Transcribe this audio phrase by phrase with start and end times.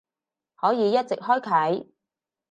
[0.55, 1.89] 可以一直開啟